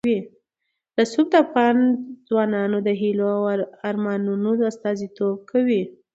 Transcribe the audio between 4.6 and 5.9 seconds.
استازیتوب کوي.